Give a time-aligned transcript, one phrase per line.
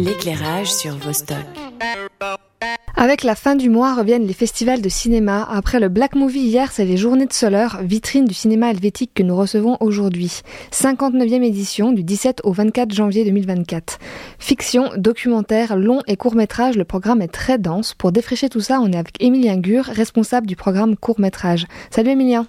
[0.00, 1.36] L'éclairage sur Vostok.
[2.96, 5.46] Avec la fin du mois reviennent les festivals de cinéma.
[5.50, 9.22] Après le Black Movie hier, c'est les Journées de Soleure, vitrine du cinéma helvétique que
[9.22, 10.40] nous recevons aujourd'hui.
[10.72, 13.98] 59e édition du 17 au 24 janvier 2024.
[14.38, 17.92] Fiction, documentaire, long et court métrage, le programme est très dense.
[17.92, 21.66] Pour défricher tout ça, on est avec Emilien Gur, responsable du programme court métrage.
[21.90, 22.46] Salut Emilien.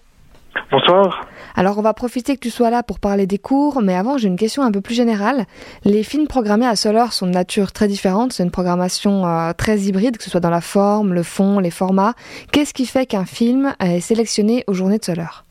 [0.71, 1.27] Bonsoir.
[1.55, 4.27] Alors on va profiter que tu sois là pour parler des cours, mais avant j'ai
[4.27, 5.45] une question un peu plus générale.
[5.83, 9.79] Les films programmés à Soleure sont de nature très différente, c'est une programmation euh, très
[9.79, 12.13] hybride, que ce soit dans la forme, le fond, les formats.
[12.51, 15.45] Qu'est-ce qui fait qu'un film est sélectionné aux Journées de Soleure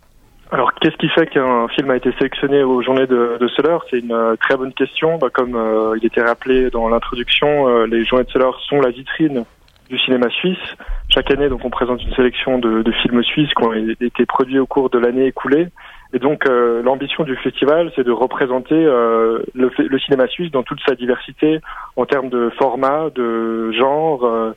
[0.52, 3.48] alors, qu'est-ce qui fait qu'un film a été sélectionné aux Journées de, de
[3.88, 5.16] C'est une euh, très bonne question.
[5.16, 9.44] Bah, comme euh, il était rappelé dans l'introduction, les Journées de Soleure sont la vitrine
[9.90, 10.76] du cinéma suisse.
[11.08, 14.66] Chaque année, donc, on présente une sélection de, films suisses qui ont été produits au
[14.66, 15.68] cours de l'année écoulée.
[16.12, 20.62] Et donc, euh, l'ambition du festival, c'est de représenter euh, le, le, cinéma suisse dans
[20.62, 21.60] toute sa diversité
[21.96, 24.52] en termes de format, de genre, euh,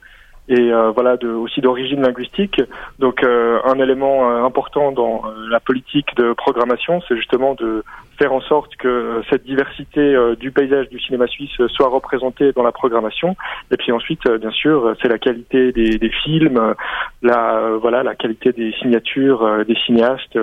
[0.49, 2.61] et euh, voilà de, aussi d'origine linguistique.
[2.99, 7.83] Donc euh, un élément euh, important dans la politique de programmation, c'est justement de
[8.17, 12.71] faire en sorte que cette diversité du paysage du cinéma suisse soit représentée dans la
[12.71, 13.35] programmation.
[13.71, 16.75] Et puis ensuite, bien sûr, c'est la qualité des, des, films,
[17.23, 20.37] la voilà la qualité des signatures des cinéastes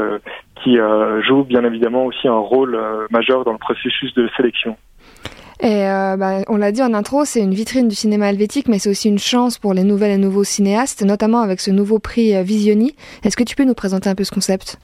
[0.65, 0.79] qui
[1.23, 2.77] jouent bien évidemment aussi un rôle
[3.11, 4.77] majeur dans le processus de sélection.
[5.63, 8.79] Et euh, bah, on l'a dit en intro, c'est une vitrine du cinéma helvétique, mais
[8.79, 12.35] c'est aussi une chance pour les nouvelles et nouveaux cinéastes, notamment avec ce nouveau prix
[12.35, 12.95] euh, Visioni.
[13.25, 14.79] Est-ce que tu peux nous présenter un peu ce concept?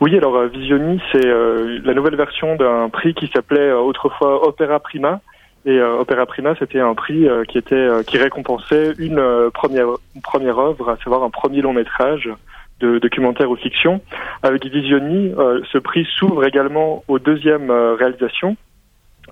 [0.00, 5.20] Oui, alors euh, Visioni, c'est la nouvelle version d'un prix qui s'appelait autrefois Opera Prima.
[5.66, 10.88] Et Opera Prima, c'était un prix qui était qui récompensait une première une première œuvre,
[10.88, 12.30] à savoir un premier long métrage
[12.80, 14.00] de documentaire ou fiction.
[14.42, 15.34] Avec Visioni,
[15.70, 18.56] ce prix s'ouvre également aux deuxièmes réalisations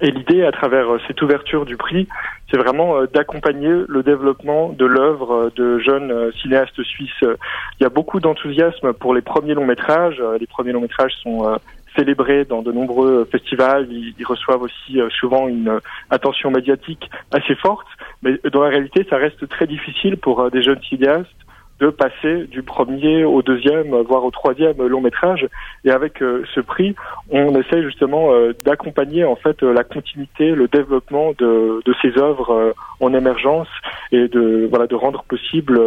[0.01, 2.07] et l'idée, à travers euh, cette ouverture du prix,
[2.51, 7.23] c'est vraiment euh, d'accompagner le développement de l'œuvre euh, de jeunes cinéastes suisses.
[7.23, 10.23] Il y a beaucoup d'enthousiasme pour les premiers longs métrages.
[10.39, 11.59] Les premiers longs métrages sont
[11.97, 13.89] célébrés dans de nombreux festivals.
[13.91, 15.81] Ils, reçoivent aussi souvent une
[16.11, 17.87] attention médiatique assez forte.
[18.23, 21.46] Mais dans la réalité, ça reste très difficile pour des jeunes cinéastes
[21.81, 25.47] de passer du premier au deuxième, voire au troisième long métrage.
[25.85, 26.95] Et avec euh, ce prix,
[27.31, 32.51] on essaie justement euh, d'accompagner en fait la continuité, le développement de, de ces œuvres
[32.51, 33.69] euh, en émergence
[34.11, 35.81] et de voilà de rendre possible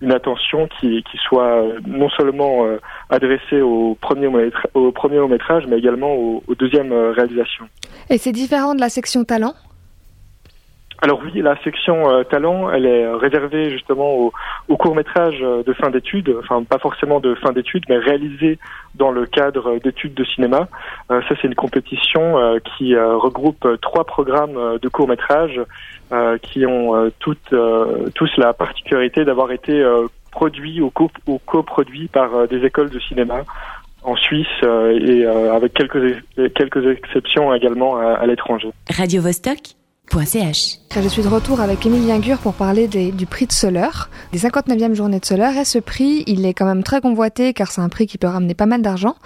[0.00, 2.66] une attention qui, qui soit non seulement
[3.10, 4.30] adressée au premier
[4.72, 7.66] au premier long métrage, mais également au, au deuxième réalisation.
[8.08, 9.54] Et c'est différent de la section talent?
[11.04, 14.32] Alors oui, la section euh, talent, elle est réservée justement au,
[14.68, 18.58] au court métrage euh, de fin d'études, enfin pas forcément de fin d'études, mais réalisé
[18.94, 20.66] dans le cadre d'études de cinéma.
[21.10, 25.60] Euh, ça, c'est une compétition qui regroupe trois programmes de court métrage
[26.42, 27.54] qui ont toutes,
[28.14, 29.84] tous la particularité d'avoir été
[30.30, 31.10] produits ou, co
[31.44, 33.42] coproduits par des écoles de cinéma
[34.02, 36.22] en Suisse et avec quelques,
[36.54, 38.70] quelques exceptions également à, à l'étranger.
[38.96, 39.74] Radio Vostok?
[41.02, 44.94] Je suis de retour avec Émile Gur pour parler du prix de Soleure, des 59e
[44.94, 45.56] journées de Soleure.
[45.56, 48.28] Et ce prix, il est quand même très convoité car c'est un prix qui peut
[48.28, 49.16] ramener pas mal d'argent.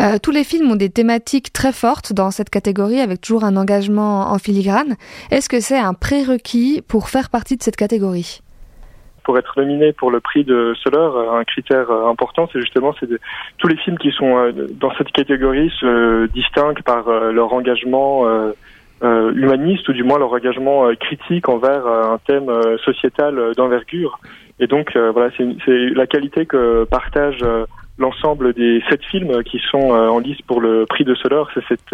[0.00, 3.56] Euh, tous les films ont des thématiques très fortes dans cette catégorie avec toujours un
[3.56, 4.96] engagement en filigrane.
[5.30, 8.40] Est-ce que c'est un prérequis pour faire partie de cette catégorie?
[9.22, 13.08] Pour être nominé pour le prix de Soleure, un critère important, c'est justement c'est
[13.56, 18.26] tous les films qui sont euh, dans cette catégorie se distinguent par euh, leur engagement
[19.02, 22.50] euh, humanistes ou du moins leur engagement euh, critique envers euh, un thème
[22.84, 24.20] sociétal d'envergure.
[24.60, 27.44] Et donc voilà, c'est la qualité que partage
[27.98, 31.92] l'ensemble des sept films qui sont en lice pour le prix de Soleure, c'est cet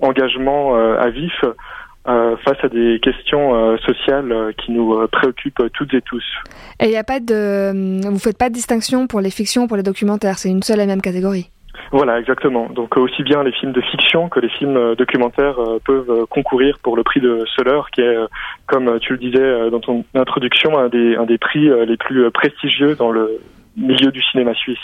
[0.00, 1.32] engagement à vif
[2.04, 6.24] face à des questions sociales qui nous préoccupent toutes et tous.
[6.78, 9.78] Et il n'y a pas de, vous faites pas de distinction pour les fictions, pour
[9.78, 11.48] les documentaires, c'est une seule et même catégorie?
[11.94, 12.66] Voilà, exactement.
[12.70, 16.26] Donc aussi bien les films de fiction que les films euh, documentaires euh, peuvent euh,
[16.28, 18.16] concourir pour le prix de Soleure, qui est,
[18.66, 22.96] comme tu le disais dans ton introduction, un des, un des prix les plus prestigieux
[22.96, 23.38] dans le
[23.76, 24.76] milieu du cinéma suisse.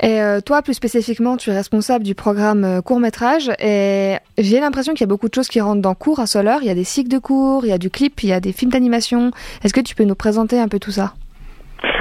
[0.00, 5.00] Et toi, plus spécifiquement, tu es responsable du programme court métrage et j'ai l'impression qu'il
[5.00, 6.58] y a beaucoup de choses qui rentrent dans cours à Soleure.
[6.62, 8.40] Il y a des cycles de cours, il y a du clip, il y a
[8.40, 9.32] des films d'animation.
[9.64, 11.14] Est-ce que tu peux nous présenter un peu tout ça?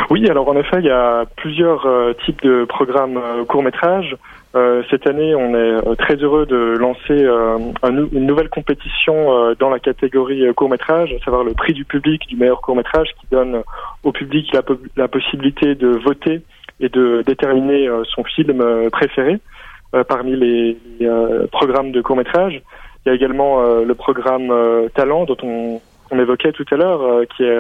[0.10, 4.16] Oui, alors en effet, il y a plusieurs euh, types de programmes euh, court métrage.
[4.56, 7.26] Euh, cette année, on est très heureux de lancer
[7.84, 12.38] une nouvelle compétition dans la catégorie court métrage, à savoir le prix du public du
[12.38, 13.62] meilleur court métrage, qui donne
[14.04, 14.62] au public la,
[14.96, 16.42] la possibilité de voter
[16.80, 19.40] et de déterminer son film préféré
[20.08, 21.10] parmi les, les
[21.52, 22.62] programmes de court métrage.
[23.06, 24.54] Il y a également le programme
[24.94, 27.58] Talent, dont on qu'on évoquait tout à l'heure, qui est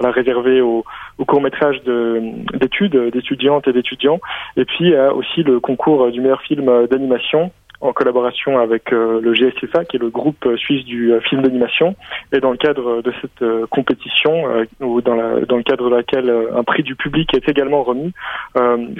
[0.00, 0.84] réservé au,
[1.18, 4.20] au court métrage d'études d'étudiantes et d'étudiants.
[4.56, 9.84] Et puis aussi le concours du meilleur film d'animation en collaboration avec euh, le GSFA,
[9.84, 11.94] qui est le groupe euh, suisse du euh, film d'animation.
[12.32, 14.44] Et dans le cadre de cette compétition,
[14.80, 18.12] ou dans, la, dans le cadre de laquelle un prix du public est également remis,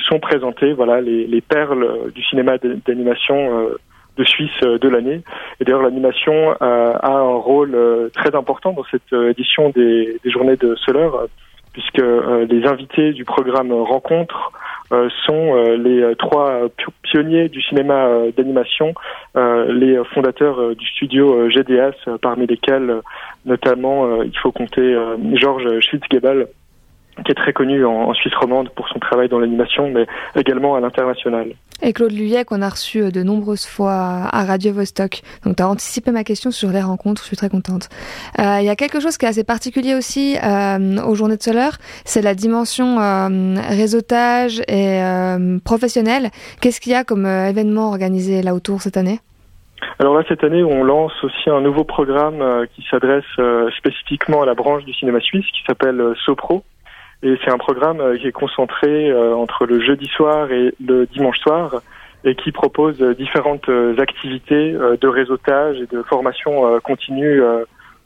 [0.09, 3.69] sont présentées voilà les, les perles du cinéma d'animation
[4.19, 5.23] de Suisse de l'année.
[5.61, 7.77] Et d'ailleurs, l'animation a un rôle
[8.13, 11.09] très important dans cette édition des, des journées de Soler,
[11.73, 12.03] puisque
[12.51, 14.53] les invités du programme Rencontre
[14.91, 16.63] euh, sont euh, les euh, trois
[17.03, 18.95] pionniers du cinéma d'animation,
[19.35, 23.01] les fondateurs du studio GDS, parmi lesquels
[23.45, 24.97] notamment il faut compter
[25.35, 26.49] Georges Schwitzgebel,
[27.25, 30.07] qui est très connu en, Suisse romande pour son travail dans l'animation, mais
[30.37, 31.53] également à l'international.
[31.81, 35.23] Et Claude Luyet, qu'on a reçu euh, de nombreuses fois à Radio Vostok.
[35.45, 37.89] Donc, tu as anticipé ma question sur les rencontres, je suis très contente.
[38.39, 41.43] Euh, il y a quelque chose qui est assez particulier aussi euh, aux Journées de
[41.43, 45.01] Soleure, c'est la dimension euh, réseautage et
[45.65, 46.31] professionnel.
[46.61, 49.21] Qu'est-ce qu'il y a comme événement organisé là autour cette année?
[50.01, 53.25] Alors là, cette année, on lance aussi un nouveau programme qui s'adresse
[53.77, 56.65] spécifiquement à la branche du cinéma suisse qui s'appelle SoPro,
[57.23, 61.07] et c'est un programme euh, qui est concentré euh, entre le jeudi soir et le
[61.07, 61.83] dimanche soir
[62.25, 63.69] et qui propose euh, différentes
[63.99, 67.43] activités de réseautage et de formation continue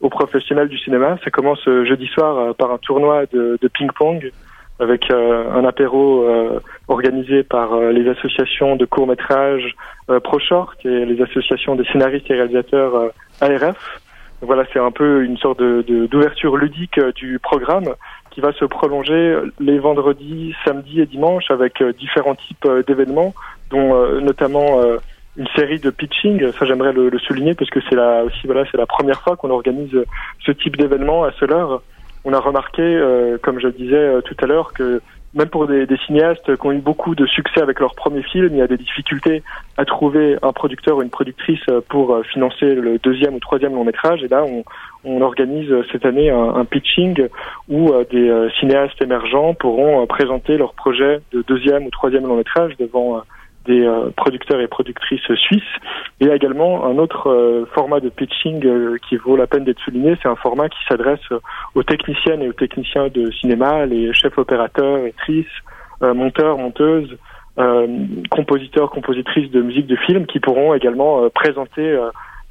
[0.01, 1.17] aux professionnels du cinéma.
[1.23, 4.31] Ça commence jeudi soir par un tournoi de, ping-pong
[4.79, 6.27] avec un apéro
[6.87, 9.75] organisé par les associations de court-métrage
[10.23, 13.11] ProShort et les associations des scénaristes et réalisateurs
[13.41, 14.01] ARF.
[14.41, 17.95] Voilà, c'est un peu une sorte d'ouverture ludique du programme
[18.33, 23.33] qui va se prolonger les vendredis, samedis et dimanches avec euh, différents types euh, d'événements,
[23.69, 24.81] dont euh, notamment
[25.37, 26.51] une série de pitching.
[26.53, 29.49] Ça, j'aimerais le, souligner parce que c'est la aussi voilà, c'est la première fois qu'on
[29.49, 29.95] organise
[30.45, 31.81] ce type d'événement à Soleure.
[32.25, 32.83] On a remarqué,
[33.41, 35.01] comme je le disais tout à l'heure, que
[35.33, 38.49] même pour des, des, cinéastes qui ont eu beaucoup de succès avec leur premier film,
[38.51, 39.43] il y a des difficultés
[39.77, 44.23] à trouver un producteur ou une productrice pour financer le deuxième ou troisième long métrage.
[44.23, 44.63] Et là, on,
[45.05, 47.27] on organise cette année un, pitching
[47.67, 52.25] où euh, des euh, cinéastes émergents pourront euh, présenter leur projet de deuxième ou troisième
[52.25, 53.21] long métrage devant
[53.65, 55.63] des producteurs et productrices suisses.
[56.19, 58.61] Et également un autre format de pitching
[59.07, 61.27] qui vaut la peine d'être souligné, c'est un format qui s'adresse
[61.75, 65.45] aux techniciennes et aux techniciens de cinéma, les chefs opérateurs, actrices,
[66.01, 67.17] monteurs, monteuses,
[68.29, 71.97] compositeurs, compositrices de musique de film qui pourront également présenter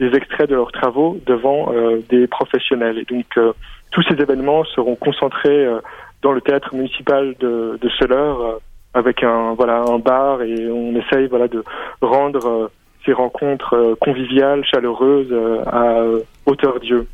[0.03, 2.99] des extraits de leurs travaux devant euh, des professionnels.
[2.99, 3.53] Et donc euh,
[3.93, 5.81] tous ces événements seront concentrés euh,
[6.23, 8.61] dans le théâtre municipal de, de Soleure
[8.95, 11.65] avec un voilà un bar et on essaye voilà de
[12.01, 12.71] rendre
[13.05, 15.35] ces rencontres conviviales, chaleureuses
[15.67, 16.05] à
[16.47, 17.09] hauteur Dieu.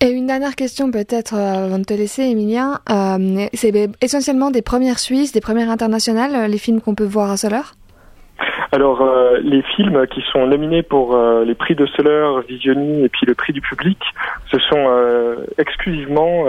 [0.00, 2.78] Et une dernière question peut-être avant de te laisser, Emilien.
[3.52, 7.74] c'est essentiellement des premières suisses, des premières internationales, les films qu'on peut voir à Soleure
[8.70, 13.08] alors, euh, les films qui sont nominés pour euh, les prix de Soler, Visioni et
[13.08, 13.98] puis le prix du public,
[14.50, 16.44] ce sont euh, exclusivement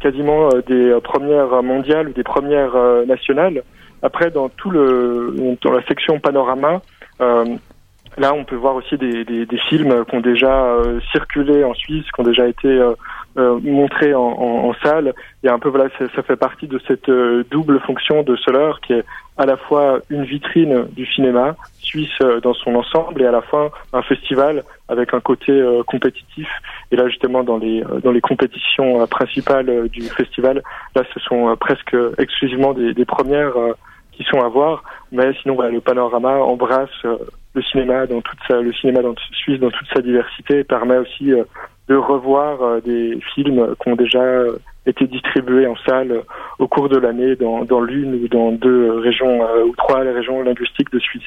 [0.00, 2.74] quasiment des premières mondiales ou des premières
[3.06, 3.62] nationales.
[4.02, 6.80] Après, dans tout le dans la section panorama,
[7.18, 10.76] là, on peut voir aussi des, des, des films qui ont déjà
[11.12, 12.80] circulé en Suisse, qui ont déjà été
[13.36, 15.14] montrés en, en, salle.
[15.44, 17.10] Et un peu voilà, ça, fait partie de cette
[17.50, 19.04] double fonction de Soler qui est
[19.40, 23.40] à la fois une vitrine du cinéma suisse euh, dans son ensemble et à la
[23.40, 26.46] fois un festival avec un côté euh, compétitif.
[26.92, 30.62] Et là, justement, dans les euh, dans les compétitions principales du festival,
[30.94, 33.54] là, ce sont presque exclusivement des, des premières
[34.12, 34.84] qui sont à voir.
[35.10, 37.02] Mais sinon, voilà, le panorama embrasse
[37.54, 41.32] le cinéma dans toute sa le cinéma dans, suisse dans toute sa diversité, permet aussi
[41.90, 44.22] de revoir des films qui ont déjà
[44.86, 46.22] été distribués en salle
[46.58, 50.42] au cours de l'année dans, dans l'une ou dans deux régions euh, ou trois régions
[50.42, 51.22] linguistiques de Suisse.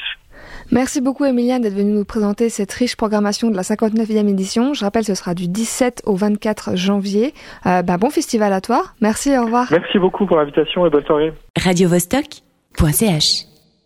[0.72, 4.74] Merci beaucoup Emilienne d'être venue nous présenter cette riche programmation de la 59e édition.
[4.74, 7.34] Je rappelle, ce sera du 17 au 24 janvier.
[7.66, 8.84] Euh, bah, bon festival à toi.
[9.02, 9.68] Merci, au revoir.
[9.72, 11.34] Merci beaucoup pour l'invitation et bonne soirée.
[11.62, 12.42] Radio -Vostok